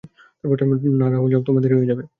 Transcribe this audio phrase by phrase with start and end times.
[0.99, 2.03] না রাহুল যাও তোমার দেরি হয়ে যাবে।